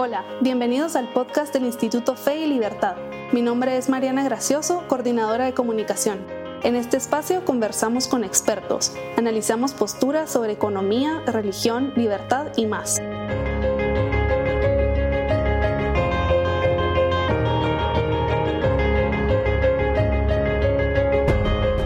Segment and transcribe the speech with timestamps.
[0.00, 2.94] Hola, bienvenidos al podcast del Instituto Fe y Libertad.
[3.32, 6.24] Mi nombre es Mariana Gracioso, coordinadora de comunicación.
[6.62, 13.00] En este espacio conversamos con expertos, analizamos posturas sobre economía, religión, libertad y más.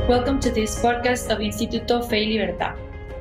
[0.06, 2.74] Welcome to this podcast of Instituto Fe y Libertad.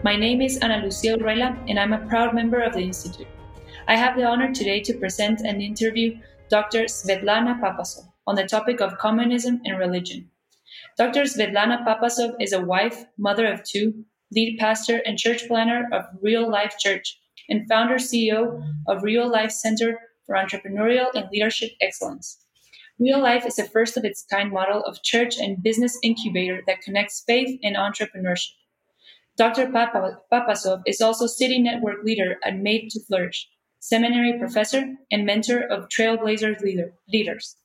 [0.04, 3.30] My name is Ana Lucia Urrela, and I'm a proud member of the Institute.
[3.92, 6.18] I have the honor today to present and interview
[6.50, 6.84] Dr.
[6.86, 10.30] Svetlana Papasov on the topic of communism and religion.
[10.98, 11.24] Dr.
[11.24, 16.50] Svetlana Papasov is a wife, mother of two, lead pastor and church planner of Real
[16.50, 17.20] Life Church,
[17.50, 22.38] and founder CEO of Real Life Center for Entrepreneurial and Leadership Excellence.
[22.98, 26.80] Real Life is a first of its kind model of church and business incubator that
[26.80, 28.54] connects faith and entrepreneurship.
[29.36, 29.68] Dr.
[29.68, 33.50] Papasov is also city network leader at Made to Flourish,
[33.82, 37.58] seminary professor, and mentor of Trailblazers leader, leaders.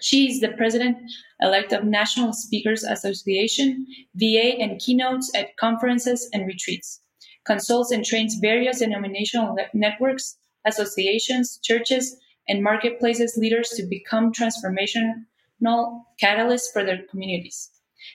[0.00, 0.96] She is the president
[1.40, 7.00] elect of National Speakers Association, VA, and keynotes at conferences and retreats.
[7.44, 12.16] Consults and trains various denominational networks, associations, churches,
[12.48, 15.24] and marketplaces leaders to become transformational
[16.22, 17.70] catalysts for their communities.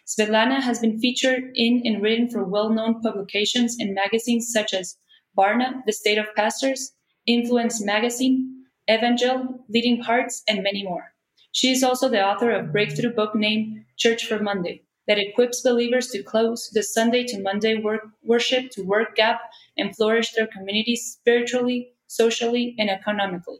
[0.08, 4.98] Svetlana has been featured in and written for well known publications and magazines such as
[5.38, 6.92] Barna, The State of Pastors,
[7.30, 11.14] Influence Magazine, Evangel, Leading Hearts, and many more.
[11.52, 16.08] She is also the author of breakthrough book named Church for Monday that equips believers
[16.08, 19.42] to close the Sunday to Monday work, worship to work gap
[19.78, 23.60] and flourish their communities spiritually, socially, and economically.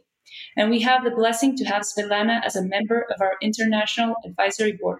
[0.56, 4.72] And we have the blessing to have Svetlana as a member of our International Advisory
[4.72, 4.98] Board.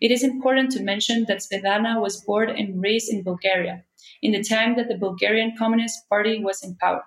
[0.00, 3.84] It is important to mention that Svetlana was born and raised in Bulgaria
[4.22, 7.04] in the time that the Bulgarian Communist Party was in power.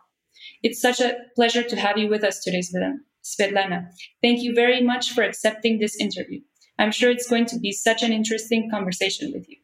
[0.64, 2.61] It's such a pleasure to have you with us today,
[3.23, 3.89] Svetlana.
[4.22, 6.39] Thank you very much for accepting this interview.
[6.80, 9.58] I'm sure it's going to be such an interesting conversation with you.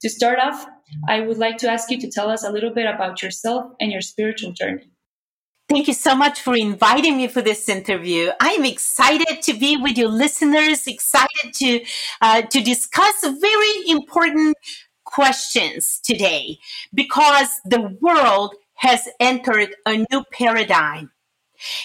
[0.00, 0.66] To start off,
[1.08, 3.92] I would like to ask you to tell us a little bit about yourself and
[3.92, 4.90] your spiritual journey.
[5.68, 8.30] Thank you so much for inviting me for this interview.
[8.40, 11.84] I'm excited to be with your listeners, excited to
[12.22, 14.56] uh, to discuss very important
[15.04, 16.58] questions today
[16.94, 21.10] because the world has entered a new paradigm.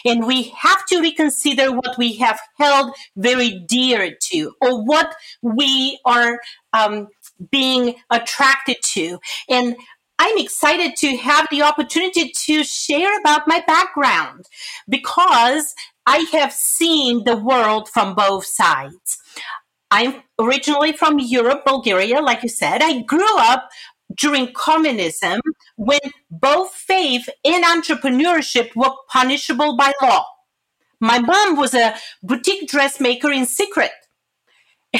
[0.06, 6.00] And we have to reconsider what we have held very dear to or what we
[6.06, 6.40] are
[6.74, 7.07] um,
[7.51, 9.19] being attracted to.
[9.50, 9.75] And
[10.19, 14.46] I'm excited to have the opportunity to share about my background
[14.88, 15.74] because
[16.06, 19.18] I have seen the world from both sides.
[19.90, 22.81] I'm originally from Europe, Bulgaria, like you said.
[22.81, 23.68] I grew up
[24.16, 25.39] during communism
[25.75, 25.99] when
[26.29, 30.25] both faith and entrepreneurship were punishable by law.
[30.99, 33.91] My mom was a boutique dressmaker in secret.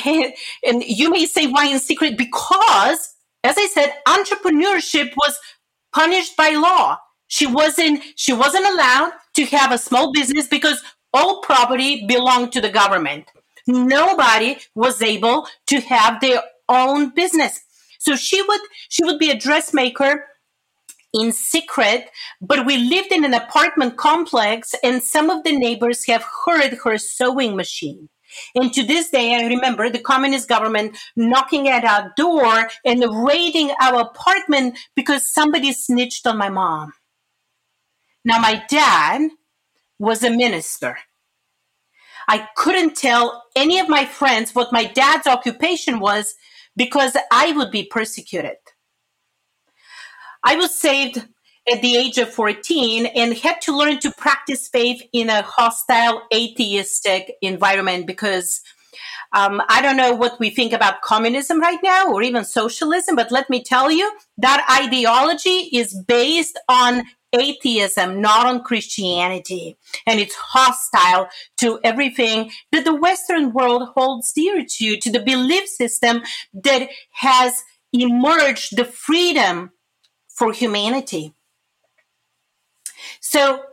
[0.05, 0.33] And,
[0.66, 2.17] and you may say, why in secret?
[2.17, 5.39] Because, as I said, entrepreneurship was
[5.94, 6.97] punished by law.
[7.27, 10.81] She wasn't, she wasn't allowed to have a small business because
[11.13, 13.25] all property belonged to the government.
[13.67, 17.61] Nobody was able to have their own business.
[18.01, 20.25] So she would she would be a dressmaker
[21.13, 22.09] in secret,
[22.41, 26.97] but we lived in an apartment complex and some of the neighbors have heard her
[26.97, 28.09] sewing machine.
[28.56, 33.69] And to this day, I remember the communist government knocking at our door and raiding
[33.79, 36.94] our apartment because somebody snitched on my mom.
[38.25, 39.29] Now, my dad
[40.00, 40.97] was a minister.
[42.28, 46.33] I couldn't tell any of my friends what my dad's occupation was
[46.75, 48.57] because I would be persecuted.
[50.43, 51.27] I was saved
[51.71, 56.23] at the age of 14 and had to learn to practice faith in a hostile
[56.33, 58.61] atheistic environment because
[59.33, 63.31] um, I don't know what we think about communism right now or even socialism, but
[63.31, 67.03] let me tell you that ideology is based on
[67.33, 69.78] atheism, not on Christianity.
[70.06, 75.68] And it's hostile to everything that the Western world holds dear to, to the belief
[75.68, 76.22] system
[76.54, 77.63] that has
[77.94, 79.72] emerged the freedom
[80.30, 81.33] for humanity.
[83.19, 83.63] So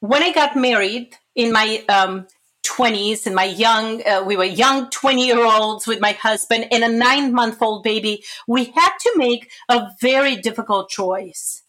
[0.00, 2.26] when I got married in my um,
[2.64, 6.84] 20s and my young, uh, we were young 20 year olds with my husband and
[6.84, 11.62] a nine month old baby, we had to make a very difficult choice.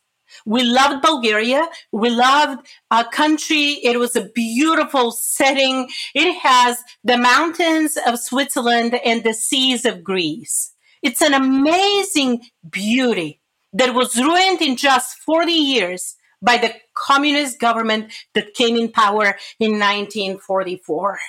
[0.46, 1.68] We loved Bulgaria.
[1.92, 3.80] We loved our country.
[3.84, 5.90] It was a beautiful setting.
[6.14, 10.74] It has the mountains of Switzerland and the seas of Greece.
[11.02, 13.40] It's an amazing beauty
[13.74, 19.38] that was ruined in just 40 years by the communist government that came in power
[19.60, 21.20] in 1944.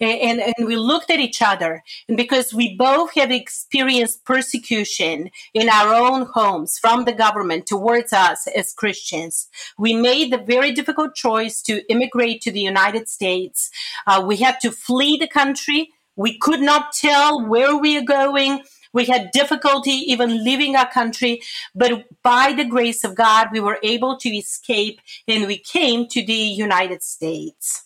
[0.00, 1.82] And, and, and, we looked at each other.
[2.08, 8.12] And because we both have experienced persecution in our own homes from the government towards
[8.12, 9.48] us as Christians,
[9.78, 13.70] we made the very difficult choice to immigrate to the United States.
[14.06, 15.90] Uh, we had to flee the country.
[16.16, 18.62] We could not tell where we are going.
[18.92, 21.42] We had difficulty even leaving our country,
[21.74, 26.24] but by the grace of God, we were able to escape and we came to
[26.24, 27.85] the United States.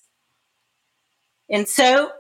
[1.50, 2.12] And so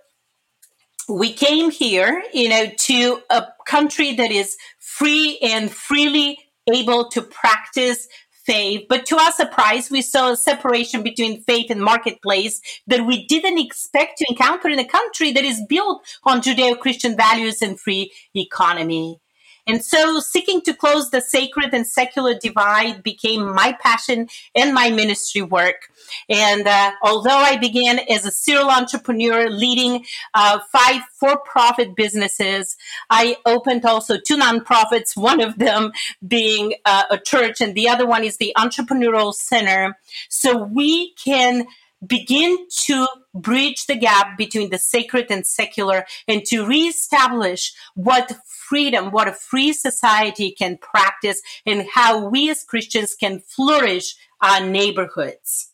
[1.08, 6.38] we came here, you know, to a country that is free and freely
[6.72, 8.06] able to practice
[8.44, 8.86] faith.
[8.88, 13.58] But to our surprise, we saw a separation between faith and marketplace that we didn't
[13.58, 18.12] expect to encounter in a country that is built on Judeo Christian values and free
[18.34, 19.19] economy.
[19.66, 24.90] And so seeking to close the sacred and secular divide became my passion and my
[24.90, 25.90] ministry work.
[26.28, 30.04] And uh, although I began as a serial entrepreneur leading
[30.34, 32.76] uh, five for profit businesses,
[33.10, 35.92] I opened also two nonprofits, one of them
[36.26, 39.98] being uh, a church, and the other one is the Entrepreneurial Center.
[40.28, 41.66] So we can
[42.06, 48.32] begin to bridge the gap between the sacred and secular and to reestablish what
[48.70, 54.64] freedom, what a free society can practice and how we as Christians can flourish our
[54.64, 55.72] neighborhoods.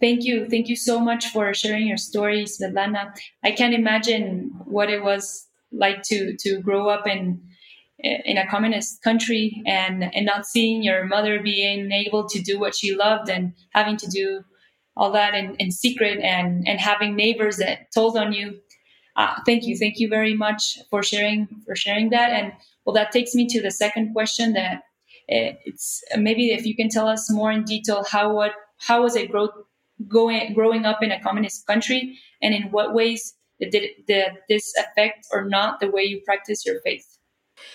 [0.00, 0.48] Thank you.
[0.48, 3.18] Thank you so much for sharing your stories, Svetlana.
[3.42, 7.42] I can't imagine what it was like to, to grow up in
[8.00, 12.76] in a communist country and and not seeing your mother being able to do what
[12.76, 14.44] she loved and having to do
[14.96, 18.60] all that in, in secret and and having neighbors that told on you
[19.18, 19.76] uh, thank you.
[19.76, 22.30] Thank you very much for sharing for sharing that.
[22.30, 22.52] And
[22.84, 24.76] well that takes me to the second question that
[25.30, 29.16] uh, it's maybe if you can tell us more in detail how what how was
[29.16, 29.50] it growth
[30.06, 32.16] going growing up in a communist country?
[32.40, 33.74] And in what ways did,
[34.06, 37.18] did this affect or not the way you practice your faith?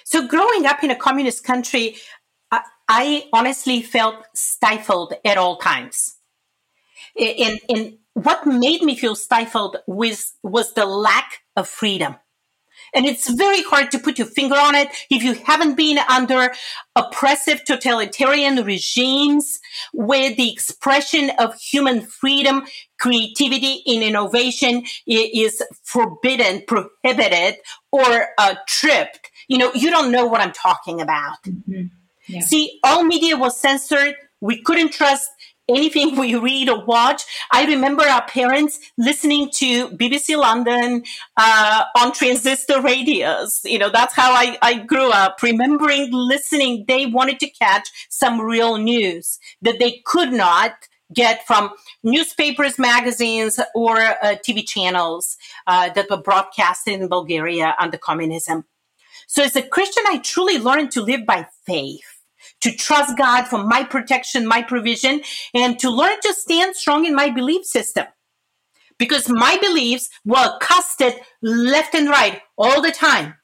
[0.06, 1.98] So growing up in a communist country
[2.52, 6.16] I, I honestly felt stifled at all times.
[7.18, 12.16] In and what made me feel stifled was, was the lack of freedom.
[12.96, 16.54] And it's very hard to put your finger on it if you haven't been under
[16.96, 19.60] oppressive totalitarian regimes
[19.94, 22.64] where the expression of human freedom,
[23.00, 27.56] creativity, and innovation is forbidden, prohibited,
[27.92, 29.32] or uh, tripped.
[29.48, 31.42] You know, you don't know what I'm talking about.
[31.44, 31.86] Mm-hmm.
[32.28, 32.42] Yeah.
[32.42, 34.16] See, all media was censored.
[34.40, 35.30] We couldn't trust
[35.70, 37.24] anything we read or watch.
[37.52, 41.04] I remember our parents listening to BBC London
[41.38, 43.62] uh, on transistor radios.
[43.64, 46.86] You know, that's how I, I grew up, remembering listening.
[46.88, 50.74] They wanted to catch some real news that they could not
[51.14, 51.72] get from
[52.04, 55.38] newspapers, magazines, or uh, TV channels
[55.68, 58.66] uh, that were broadcasted in Bulgaria under communism.
[59.28, 62.13] So as a Christian, I truly learned to live by faith
[62.64, 65.22] to trust God for my protection, my provision,
[65.54, 68.06] and to learn to stand strong in my belief system.
[68.98, 73.36] Because my beliefs were casted left and right all the time.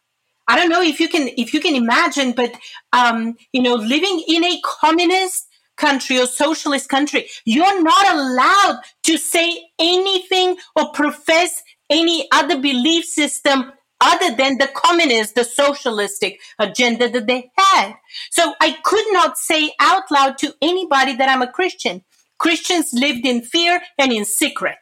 [0.48, 2.54] I don't know if you can if you can imagine, but
[2.94, 9.18] um, you know, living in a communist country or socialist country, you're not allowed to
[9.18, 17.10] say anything or profess any other belief system other than the communist, the socialistic agenda
[17.10, 17.94] that they had.
[18.32, 22.04] So I could not say out loud to anybody that I'm a Christian.
[22.38, 24.78] Christians lived in fear and in secret.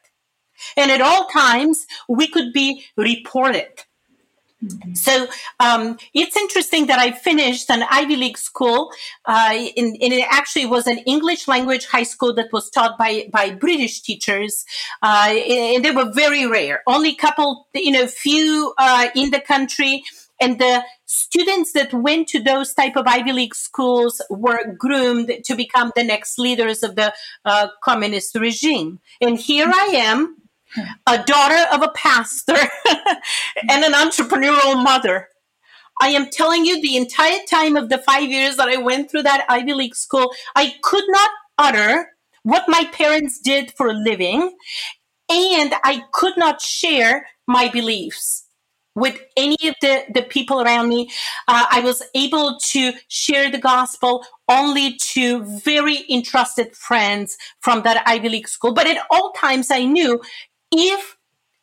[0.76, 3.68] And at all times, we could be reported.
[4.64, 4.94] Mm-hmm.
[4.96, 5.28] So
[5.60, 8.92] um, it's interesting that I finished an Ivy League school,
[9.26, 13.30] uh, in, and it actually was an English language high school that was taught by
[13.32, 14.66] by British teachers,
[15.04, 16.82] uh, and they were very rare.
[16.88, 20.04] Only a couple, you know, few uh, in the country,
[20.42, 25.56] and the students that went to those type of Ivy League schools were groomed to
[25.56, 27.14] become the next leaders of the
[27.46, 29.00] uh, communist regime.
[29.22, 30.38] And here I am
[31.08, 32.56] a daughter of a pastor,
[33.70, 35.30] and an entrepreneurial mother.
[36.02, 39.24] I am telling you, the entire time of the five years that I went through
[39.24, 42.10] that Ivy League school, I could not utter
[42.44, 44.56] what my parents did for a living,
[45.30, 48.48] and I could not share my beliefs
[48.98, 51.10] with any of the, the people around me.
[51.48, 58.04] Uh, I was able to share the gospel only to very entrusted friends from that
[58.08, 58.74] Ivy League school.
[58.74, 60.20] But at all times, I knew
[60.72, 61.18] if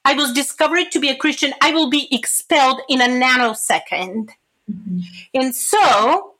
[0.04, 4.30] I was discovered to be a Christian, I will be expelled in a nanosecond.
[4.70, 5.00] Mm-hmm.
[5.34, 6.34] And so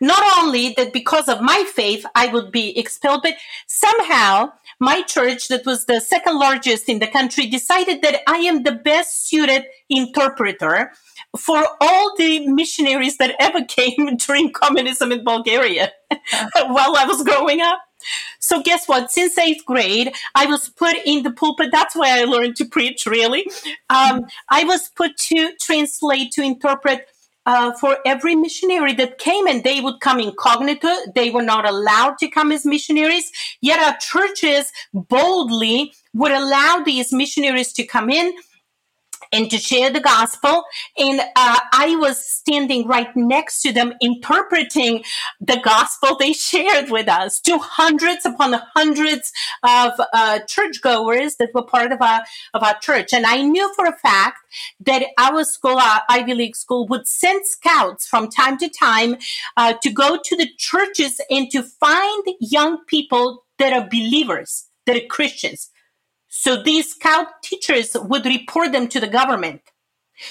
[0.00, 3.34] not only that because of my faith I would be expelled, but
[3.66, 8.62] somehow my church, that was the second largest in the country, decided that I am
[8.62, 10.92] the best suited interpreter
[11.38, 17.60] for all the missionaries that ever came during communism in Bulgaria while I was growing
[17.60, 17.78] up.
[18.38, 19.10] So guess what?
[19.10, 21.70] Since eighth grade, I was put in the pulpit.
[21.72, 23.46] That's why I learned to preach, really.
[23.88, 27.06] Um, I was put to translate, to interpret
[27.46, 30.88] uh, for every missionary that came, and they would come incognito.
[31.14, 33.30] They were not allowed to come as missionaries.
[33.60, 38.32] Yet our churches boldly would allow these missionaries to come in
[39.32, 40.64] and to share the gospel.
[40.98, 45.04] And uh, I was standing right next to them, interpreting
[45.40, 49.32] the gospel they shared with us to hundreds upon hundreds
[49.62, 53.12] of uh, churchgoers that were part of our of our church.
[53.12, 54.38] And I knew for a fact
[54.80, 59.16] that our school, our Ivy League school, would send scouts from time to time
[59.56, 64.96] uh, to go to the churches and to find young people that are believers, that
[64.96, 65.70] are Christians
[66.40, 69.60] so these scout teachers would report them to the government.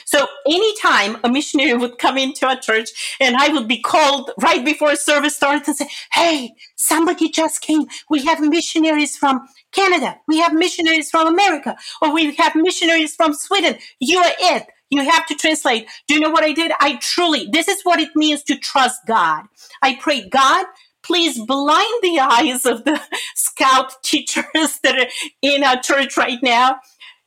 [0.05, 4.65] So anytime a missionary would come into a church and I would be called right
[4.65, 7.85] before service started and say, Hey, somebody just came.
[8.09, 10.17] We have missionaries from Canada.
[10.27, 13.77] We have missionaries from America or we have missionaries from Sweden.
[13.99, 14.65] You are it.
[14.89, 15.87] You have to translate.
[16.07, 16.71] Do you know what I did?
[16.79, 19.43] I truly, this is what it means to trust God.
[19.83, 20.65] I prayed, God,
[21.03, 22.99] please blind the eyes of the
[23.35, 25.07] scout teachers that are
[25.41, 26.77] in our church right now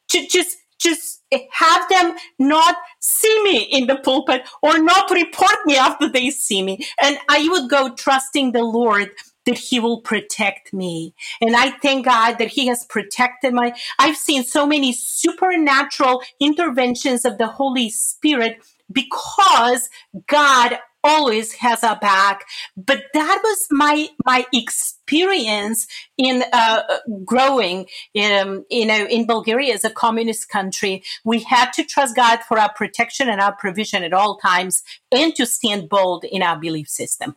[0.08, 5.76] to just just have them not see me in the pulpit or not report me
[5.76, 9.08] after they see me and i would go trusting the lord
[9.44, 11.14] that he will protect me.
[11.40, 17.24] And I thank God that he has protected my, I've seen so many supernatural interventions
[17.24, 19.88] of the Holy Spirit because
[20.26, 22.44] God always has our back.
[22.76, 26.82] But that was my my experience in uh,
[27.24, 31.02] growing, in, you know, in Bulgaria as a communist country.
[31.24, 35.34] We had to trust God for our protection and our provision at all times, and
[35.36, 37.36] to stand bold in our belief system.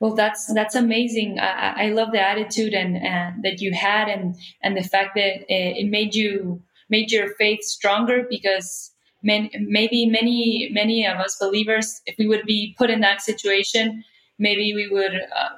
[0.00, 1.38] Well, that's that's amazing.
[1.38, 5.44] I, I love the attitude and, and that you had, and and the fact that
[5.48, 8.93] it made you made your faith stronger because
[9.24, 14.04] maybe many many of us believers, if we would be put in that situation,
[14.38, 15.56] maybe we would uh,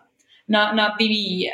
[0.48, 1.52] not not be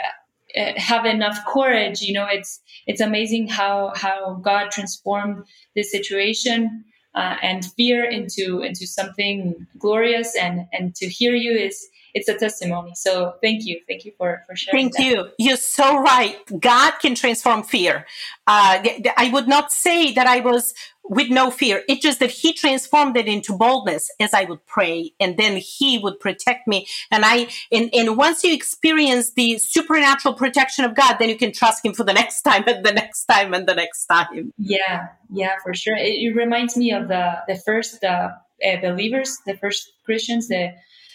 [0.56, 2.02] uh, have enough courage.
[2.02, 6.84] You know, it's it's amazing how how God transformed this situation.
[7.14, 12.36] Uh, and fear into into something glorious and and to hear you is it's a
[12.36, 12.92] testimony.
[12.94, 14.90] So thank you, thank you for for sharing.
[14.90, 15.04] Thank that.
[15.04, 15.28] you.
[15.38, 16.36] You're so right.
[16.58, 18.06] God can transform fear.
[18.46, 18.82] Uh,
[19.16, 21.82] I would not say that I was with no fear.
[21.88, 25.98] It's just that He transformed it into boldness as I would pray, and then He
[25.98, 26.86] would protect me.
[27.10, 31.52] And I and and once you experience the supernatural protection of God, then you can
[31.52, 34.52] trust Him for the next time and the next time and the next time.
[34.58, 35.96] Yeah, yeah, for sure.
[35.96, 38.30] It, it reminds me of the the first uh,
[38.64, 40.74] uh, believers, the first Christians, the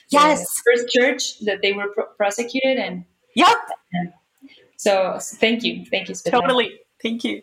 [0.10, 0.62] yes.
[0.66, 3.58] first church that they were pro- prosecuted and yep
[3.94, 4.14] and
[4.78, 5.86] so thank you.
[5.86, 6.42] Thank you Svetlana.
[6.42, 6.80] totally.
[7.02, 7.42] Thank you.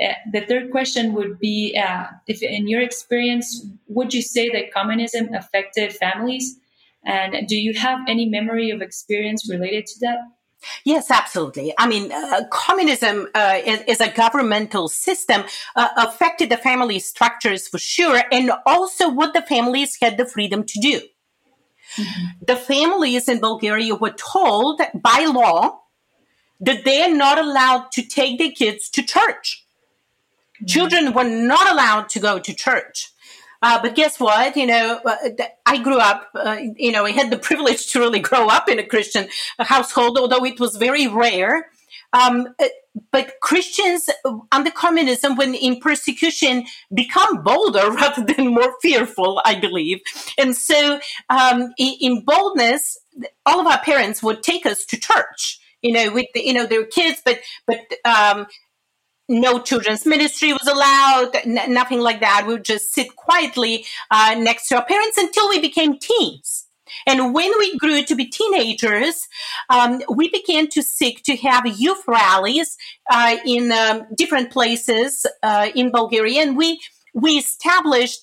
[0.00, 4.72] Uh, the third question would be uh, if in your experience would you say that
[4.72, 6.56] communism affected families?
[7.04, 10.18] And do you have any memory of experience related to that?
[10.84, 11.72] Yes, absolutely.
[11.78, 15.44] I mean, uh, communism uh, is, is, a governmental system,
[15.76, 20.64] uh, affected the family structures for sure, and also what the families had the freedom
[20.64, 21.02] to do.
[21.96, 22.44] Mm-hmm.
[22.46, 25.80] The families in Bulgaria were told by law
[26.60, 29.64] that they are not allowed to take their kids to church.
[30.56, 30.66] Mm-hmm.
[30.66, 33.10] Children were not allowed to go to church.
[33.62, 34.56] Uh, but guess what?
[34.56, 35.16] You know, uh,
[35.64, 38.78] I grew up, uh, you know, I had the privilege to really grow up in
[38.78, 39.28] a Christian
[39.58, 41.68] household, although it was very rare.
[42.12, 42.54] Um,
[43.12, 44.08] but Christians
[44.52, 50.00] under communism, when in persecution, become bolder rather than more fearful, I believe.
[50.38, 52.98] And so, um, in boldness,
[53.44, 56.66] all of our parents would take us to church, you know, with the, you know
[56.66, 58.46] their kids, but but um,
[59.28, 62.44] no children's ministry was allowed, n- nothing like that.
[62.46, 66.65] We would just sit quietly uh, next to our parents until we became teens.
[67.06, 69.28] And when we grew to be teenagers,
[69.68, 72.76] um, we began to seek to have youth rallies
[73.10, 76.42] uh, in um, different places uh, in Bulgaria.
[76.42, 76.80] And we,
[77.14, 78.20] we established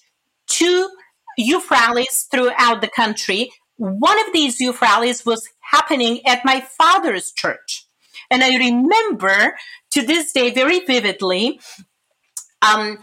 [0.48, 0.90] two
[1.38, 3.52] youth rallies throughout the country.
[3.78, 7.86] One of these youth rallies was happening at my father's church.
[8.30, 9.56] And I remember
[9.92, 11.60] to this day very vividly
[12.62, 13.00] um,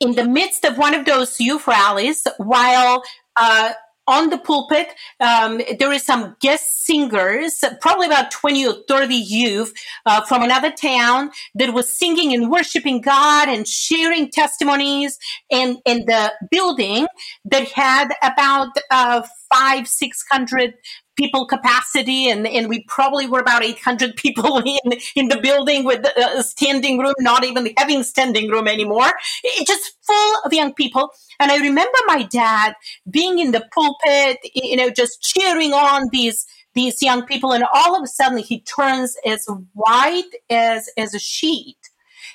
[0.00, 3.02] in the midst of one of those youth rallies, while
[3.36, 3.72] uh,
[4.08, 4.88] on the pulpit,
[5.20, 9.74] um, there is some guest singers, probably about 20 or 30 youth
[10.06, 15.18] uh, from another town that was singing and worshiping God and sharing testimonies.
[15.50, 17.06] And in the building
[17.44, 19.22] that had about uh,
[19.52, 20.74] five, 600
[21.18, 26.06] people capacity and, and we probably were about 800 people in, in the building with
[26.06, 29.10] a standing room, not even having standing room anymore.
[29.42, 31.10] It just full of young people.
[31.40, 32.74] And I remember my dad
[33.10, 37.96] being in the pulpit, you know, just cheering on these these young people and all
[37.96, 41.77] of a sudden he turns as white as as a sheet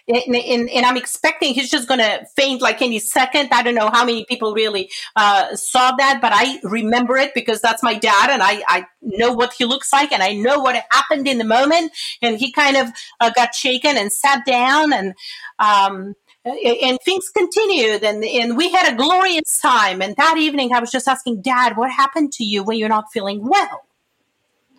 [0.07, 3.50] and, and, and, I'm expecting he's just going to faint like any second.
[3.53, 7.62] I don't know how many people really uh, saw that, but I remember it because
[7.62, 10.83] that's my dad, and I, I know what he looks like, and I know what
[10.91, 11.93] happened in the moment.
[12.22, 12.89] And he kind of
[13.22, 15.13] uh, got shaken and sat down, and
[15.60, 20.01] um, and things continued, and and we had a glorious time.
[20.01, 23.05] And that evening, I was just asking Dad, "What happened to you when you're not
[23.13, 23.86] feeling well?"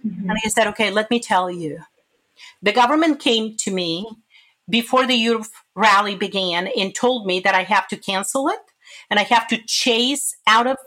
[0.06, 0.28] Mm-hmm.
[0.28, 1.80] And he said, "Okay, let me tell you."
[2.62, 4.06] The government came to me
[4.68, 8.60] before the youth rally began and told me that I have to cancel it
[9.10, 10.78] and I have to chase out of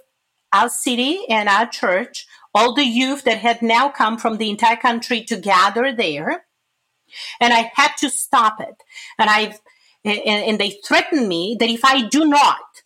[0.54, 4.78] our city and our church all the youth that had now come from the entire
[4.78, 6.46] country to gather there.
[7.40, 8.84] And I had to stop it.
[9.20, 9.58] And I
[10.04, 12.84] and, and they threatened me that if I do not,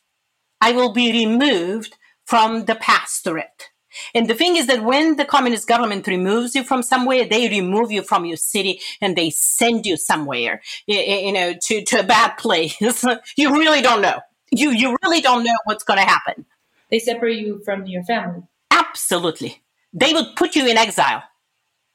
[0.59, 3.70] I will be removed from the pastorate.
[4.13, 7.91] And the thing is that when the communist government removes you from somewhere, they remove
[7.91, 12.37] you from your city and they send you somewhere, you know, to, to a bad
[12.37, 12.79] place.
[13.35, 14.19] you really don't know.
[14.51, 16.45] You, you really don't know what's going to happen.
[16.89, 18.43] They separate you from your family.
[18.69, 19.61] Absolutely.
[19.93, 21.23] They would put you in exile.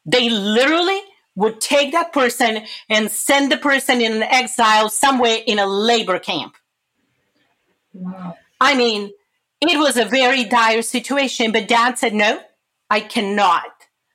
[0.05, 1.01] They literally
[1.35, 6.57] would take that person and send the person in exile somewhere in a labor camp.
[7.93, 8.37] Wow.
[8.61, 9.13] I mean,
[9.69, 12.41] it was a very dire situation, but dad said, no,
[12.91, 13.65] I cannot.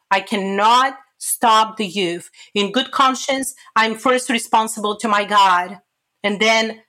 [0.09, 2.29] I cannot stop the youth.
[2.53, 5.79] In good conscience, I'm first responsible to my God
[6.23, 6.81] and then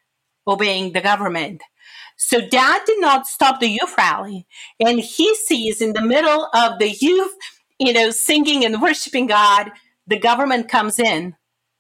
[0.47, 1.63] obeying the government.
[2.17, 4.47] So dad did not stop the youth rally.
[4.81, 7.33] And he sees in the middle of the youth,
[7.79, 9.71] you know, singing and worshiping God,
[10.07, 11.37] the government comes in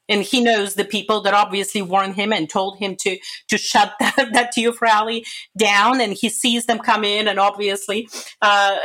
[0.08, 3.92] and he knows the people that obviously warned him and told him to to shut
[4.00, 5.24] that, that youth rally
[5.56, 6.00] down.
[6.00, 8.08] And he sees them come in and obviously
[8.40, 8.76] uh,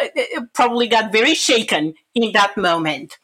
[0.53, 3.17] probably got very shaken in that moment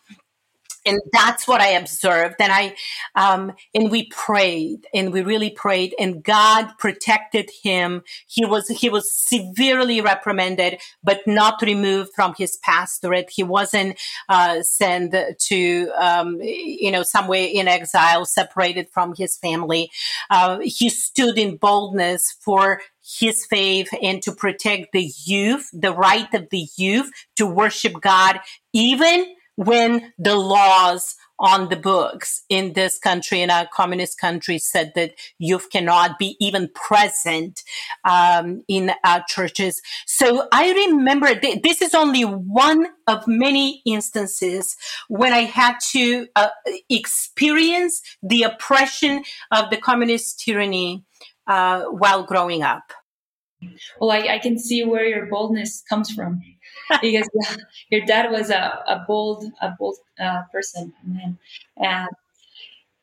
[0.86, 2.36] and that's what I observed.
[2.40, 2.76] And I,
[3.16, 8.04] um, and we prayed and we really prayed and God protected him.
[8.28, 13.30] He was, he was severely reprimanded, but not removed from his pastorate.
[13.30, 19.92] He wasn't, uh, sent to, um, you know, somewhere in exile, separated from his family.
[20.30, 22.82] Uh, he stood in boldness for
[23.20, 28.40] his faith and to protect the youth, the right of the youth to worship God,
[28.72, 34.94] even when the laws on the books in this country, in a communist country, said
[34.96, 37.64] that youth cannot be even present
[38.06, 39.82] um, in our churches.
[40.06, 44.78] So I remember th- this is only one of many instances
[45.10, 46.50] when I had to uh,
[46.90, 51.04] experience the oppression of the communist tyranny
[51.48, 52.94] uh, while growing up.
[54.00, 56.42] Well, I, I can see where your boldness comes from
[57.02, 57.30] because
[57.90, 61.38] your dad was a, a bold, a bold uh, person, man.
[61.78, 62.10] And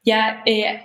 [0.04, 0.80] yeah, it,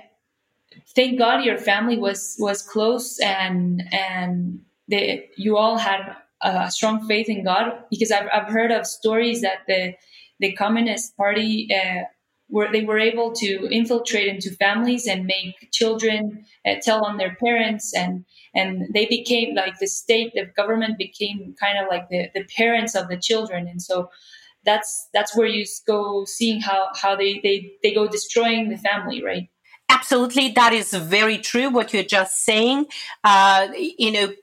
[0.96, 7.08] thank God your family was was close and and they, you all had a strong
[7.08, 9.94] faith in God because I've I've heard of stories that the
[10.40, 12.04] the Communist Party uh,
[12.50, 17.36] were they were able to infiltrate into families and make children uh, tell on their
[17.44, 22.30] parents and and they became like the state the government became kind of like the,
[22.34, 23.68] the parents of the children.
[23.68, 24.10] And so
[24.64, 29.24] that's that's where you go seeing how how they they, they go destroying the family
[29.24, 29.50] right?
[29.90, 30.50] Absolutely.
[30.50, 32.86] That is very true what you're just saying.
[33.24, 34.34] Uh, you know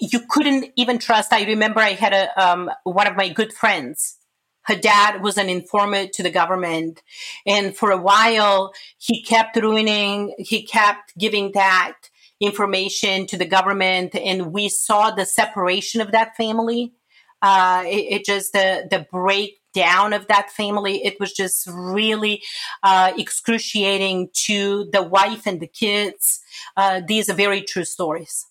[0.00, 4.18] you couldn't even trust i remember i had a um, one of my good friends
[4.64, 7.02] her dad was an informant to the government.
[7.46, 11.94] And for a while, he kept ruining, he kept giving that
[12.40, 14.14] information to the government.
[14.14, 16.92] And we saw the separation of that family.
[17.40, 22.42] Uh, it, it, just, the, the breakdown of that family, it was just really
[22.82, 26.40] uh, excruciating to the wife and the kids.
[26.76, 28.46] Uh, these are very true stories.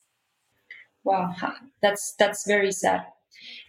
[1.04, 1.36] Wow,
[1.82, 3.06] that's that's very sad.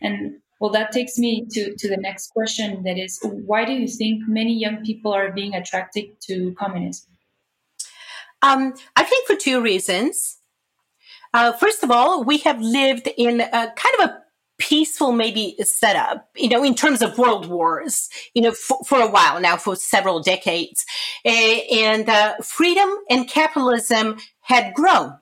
[0.01, 3.89] And well, that takes me to, to the next question that is why do you
[3.89, 7.11] think many young people are being attracted to communism?
[8.43, 10.39] Um, I think for two reasons.
[11.33, 14.23] Uh, first of all, we have lived in a kind of a
[14.59, 19.09] peaceful maybe setup, you know, in terms of world wars, you know, for, for a
[19.09, 20.85] while now, for several decades.
[21.25, 25.19] Uh, and uh, freedom and capitalism had grown.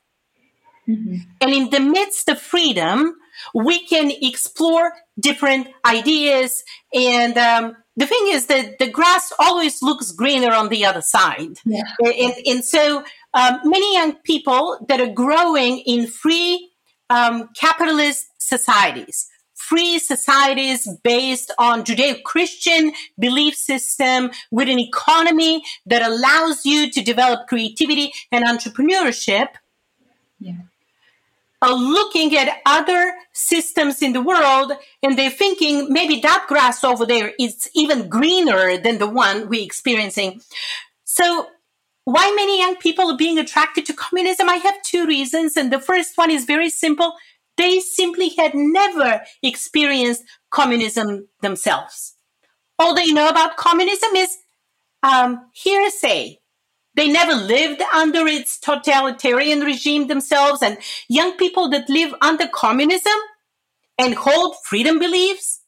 [0.88, 1.16] Mm-hmm.
[1.40, 3.14] And in the midst of freedom,
[3.54, 6.62] we can explore different ideas.
[6.94, 11.58] And um, the thing is that the grass always looks greener on the other side.
[11.64, 11.82] Yeah.
[12.00, 16.70] And, and so um, many young people that are growing in free
[17.10, 26.64] um, capitalist societies, free societies based on Judeo-Christian belief system with an economy that allows
[26.64, 29.48] you to develop creativity and entrepreneurship.
[30.38, 30.54] Yeah
[31.62, 34.72] are looking at other systems in the world
[35.02, 39.64] and they're thinking maybe that grass over there is even greener than the one we're
[39.64, 40.40] experiencing.
[41.04, 41.46] So
[42.04, 44.48] why many young people are being attracted to communism?
[44.48, 45.56] I have two reasons.
[45.56, 47.14] And the first one is very simple.
[47.56, 52.14] They simply had never experienced communism themselves.
[52.78, 54.36] All they know about communism is
[55.04, 56.41] um, hearsay
[56.94, 60.62] they never lived under its totalitarian regime themselves.
[60.62, 60.78] And
[61.08, 63.12] young people that live under communism
[63.98, 65.60] and hold freedom beliefs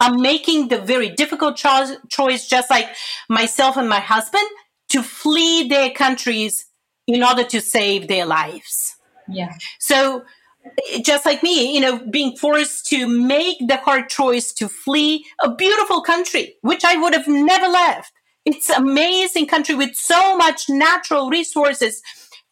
[0.00, 2.88] are making the very difficult cho- choice, just like
[3.28, 4.46] myself and my husband,
[4.90, 6.66] to flee their countries
[7.06, 8.96] in order to save their lives.
[9.28, 9.54] Yeah.
[9.78, 10.24] So,
[11.02, 15.52] just like me, you know, being forced to make the hard choice to flee a
[15.54, 18.12] beautiful country, which I would have never left
[18.44, 22.02] it's amazing country with so much natural resources.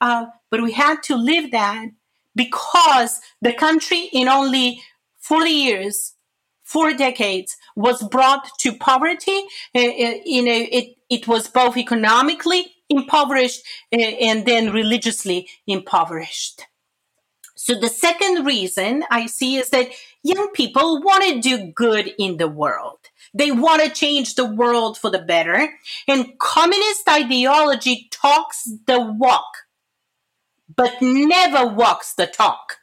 [0.01, 1.87] Uh, but we had to live that
[2.35, 4.83] because the country in only
[5.19, 6.15] 40 years,
[6.63, 9.43] four decades, was brought to poverty.
[9.75, 16.63] Uh, uh you know, it, it was both economically impoverished uh, and then religiously impoverished.
[17.57, 19.91] So the second reason I see is that
[20.23, 22.99] young people want to do good in the world.
[23.33, 25.73] They want to change the world for the better.
[26.09, 29.47] And communist ideology talks the walk,
[30.75, 32.79] but never walks the talk.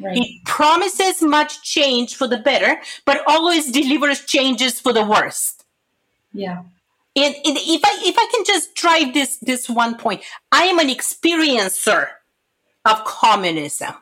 [0.00, 0.18] Right.
[0.18, 5.64] It promises much change for the better, but always delivers changes for the worst.
[6.32, 6.62] Yeah.
[7.14, 10.78] And, and if I if I can just drive this this one point, I am
[10.78, 12.08] an experiencer
[12.84, 13.94] of communism.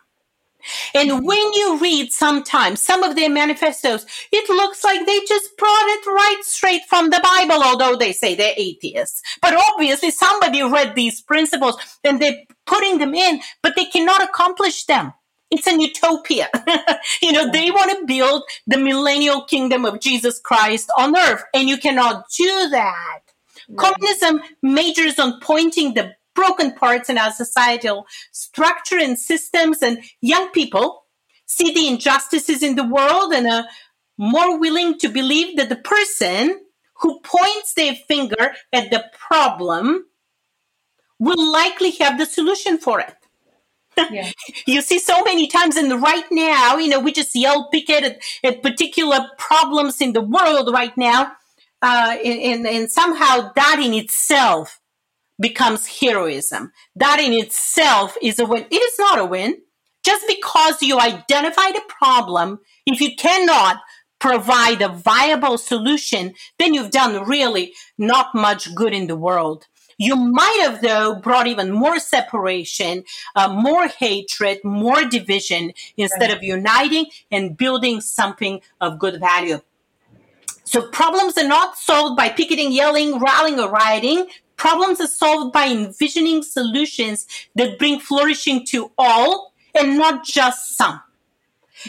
[0.94, 5.88] And when you read sometimes some of their manifestos, it looks like they just brought
[5.88, 9.22] it right straight from the Bible, although they say they're atheists.
[9.42, 14.84] But obviously somebody read these principles and they're putting them in, but they cannot accomplish
[14.84, 15.12] them.
[15.50, 16.48] It's an utopia.
[17.22, 21.68] you know, they want to build the millennial kingdom of Jesus Christ on earth, and
[21.68, 23.20] you cannot do that.
[23.76, 29.82] Communism majors on pointing the broken parts in our societal structure and systems.
[29.82, 31.04] And young people
[31.44, 33.66] see the injustices in the world and are
[34.16, 36.60] more willing to believe that the person
[37.00, 40.06] who points their finger at the problem
[41.18, 43.14] will likely have the solution for it.
[44.10, 44.30] Yeah.
[44.66, 48.22] you see so many times and right now you know we just yell picket at,
[48.42, 51.32] at particular problems in the world right now
[51.82, 54.79] uh, and, and, and somehow that in itself
[55.40, 56.72] becomes heroism.
[56.94, 58.66] That in itself is a win.
[58.70, 59.56] It is not a win.
[60.02, 63.80] Just because you identified a problem, if you cannot
[64.18, 69.66] provide a viable solution, then you've done really not much good in the world.
[69.98, 73.04] You might have, though, brought even more separation,
[73.36, 76.36] uh, more hatred, more division instead right.
[76.36, 79.60] of uniting and building something of good value.
[80.64, 84.26] So problems are not solved by picketing, yelling, rallying, or rioting.
[84.60, 91.00] Problems are solved by envisioning solutions that bring flourishing to all and not just some.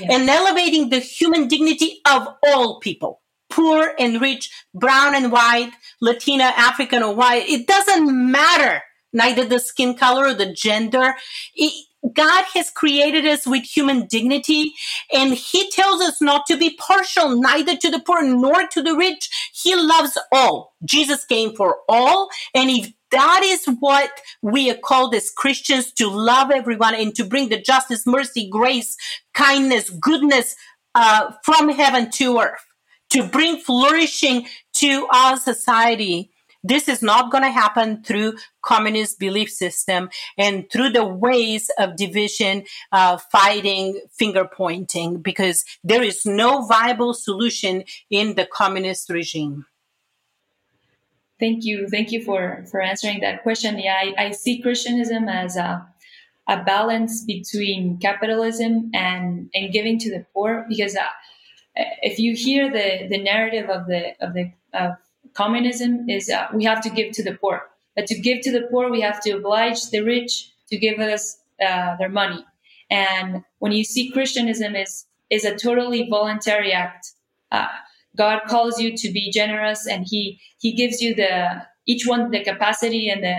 [0.10, 6.46] And elevating the human dignity of all people, poor and rich, brown and white, Latina,
[6.46, 7.44] African or white.
[7.50, 11.16] It doesn't matter, neither the skin color or the gender.
[11.54, 14.74] It, God has created us with human dignity
[15.14, 18.96] and he tells us not to be partial neither to the poor nor to the
[18.96, 19.30] rich.
[19.54, 20.74] He loves all.
[20.84, 22.30] Jesus came for all.
[22.56, 24.10] And if that is what
[24.42, 28.98] we are called as Christians to love everyone and to bring the justice, mercy, grace,
[29.34, 30.56] kindness, goodness
[30.96, 32.66] uh, from heaven to earth,
[33.12, 36.31] to bring flourishing to our society
[36.63, 41.95] this is not going to happen through communist belief system and through the ways of
[41.95, 49.65] division, uh, fighting, finger pointing, because there is no viable solution in the communist regime.
[51.39, 51.88] Thank you.
[51.88, 53.80] Thank you for, for answering that question.
[53.80, 55.88] Yeah, I, I see Christianism as a,
[56.47, 61.02] a balance between capitalism and and giving to the poor because uh,
[62.02, 64.97] if you hear the the narrative of the of the of
[65.34, 67.67] communism is uh, we have to give to the poor.
[67.96, 71.38] But to give to the poor we have to oblige the rich to give us
[71.65, 72.46] uh, their money.
[72.89, 77.12] And when you see christianism is is a totally voluntary act
[77.52, 77.67] uh,
[78.17, 82.44] god calls you to be generous and he he gives you the each one the
[82.44, 83.38] capacity and the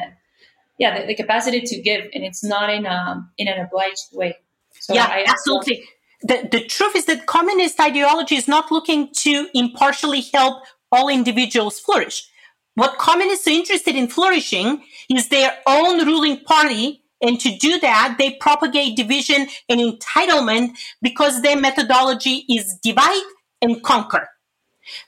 [0.78, 4.37] yeah the, the capacity to give and it's not in a in an obliged way.
[4.81, 5.85] So yeah I, absolutely.
[6.24, 11.81] The, the truth is that communist ideology is not looking to impartially help all individuals
[11.81, 12.28] flourish.
[12.74, 17.02] What communists are interested in flourishing is their own ruling party.
[17.20, 23.22] And to do that, they propagate division and entitlement because their methodology is divide
[23.61, 24.28] and conquer.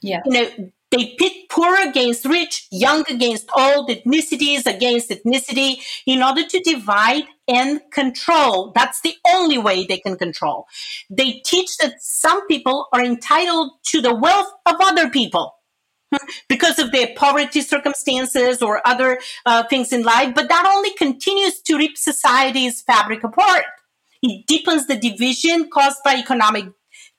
[0.00, 0.20] Yeah.
[0.24, 6.46] You know, they pit poor against rich, young against old, ethnicities against ethnicity in order
[6.46, 8.70] to divide and control.
[8.76, 10.66] That's the only way they can control.
[11.10, 15.54] They teach that some people are entitled to the wealth of other people
[16.48, 21.60] because of their poverty circumstances or other uh, things in life, but that only continues
[21.62, 23.64] to rip society's fabric apart.
[24.22, 26.66] It deepens the division caused by economic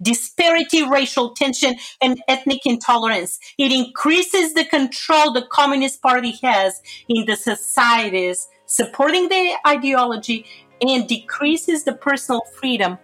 [0.02, 3.40] disparity, racial tension, and ethnic intolerance.
[3.58, 10.46] It increases the control the Communist Party has in the societies supporting their ideology
[10.82, 12.98] and decreases the personal freedom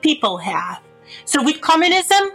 [0.00, 0.80] people have.
[1.24, 2.30] So with communism,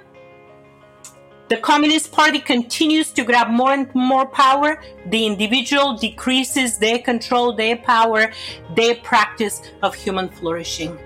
[1.47, 4.81] the Communist Party continues to grab more and more power.
[5.05, 8.31] The individual decreases their control, their power,
[8.75, 10.97] their practice of human flourishing.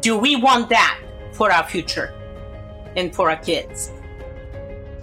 [0.00, 1.00] Do we want that?
[1.40, 2.12] for our future
[2.96, 3.90] and for our kids.